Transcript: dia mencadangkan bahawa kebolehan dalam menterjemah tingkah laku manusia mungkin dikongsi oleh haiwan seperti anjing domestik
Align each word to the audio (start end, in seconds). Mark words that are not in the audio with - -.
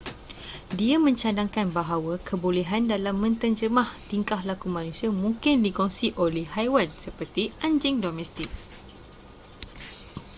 dia 0.79 0.97
mencadangkan 1.05 1.67
bahawa 1.77 2.13
kebolehan 2.27 2.83
dalam 2.93 3.15
menterjemah 3.23 3.85
tingkah 4.09 4.41
laku 4.49 4.65
manusia 4.77 5.09
mungkin 5.23 5.55
dikongsi 5.65 6.07
oleh 6.25 6.45
haiwan 6.53 6.89
seperti 7.05 7.43
anjing 7.65 7.95
domestik 8.05 8.49